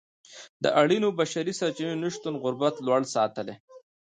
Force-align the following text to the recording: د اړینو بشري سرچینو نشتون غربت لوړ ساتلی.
د 0.63 0.65
اړینو 0.81 1.09
بشري 1.19 1.53
سرچینو 1.59 1.99
نشتون 2.03 2.33
غربت 2.43 2.75
لوړ 2.85 3.01
ساتلی. 3.15 3.55